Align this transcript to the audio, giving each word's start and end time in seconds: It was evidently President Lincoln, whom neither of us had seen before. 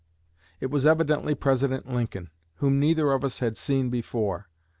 It 0.59 0.71
was 0.71 0.87
evidently 0.87 1.35
President 1.35 1.87
Lincoln, 1.93 2.31
whom 2.55 2.79
neither 2.79 3.11
of 3.11 3.23
us 3.23 3.37
had 3.37 3.55
seen 3.55 3.91
before. 3.91 4.49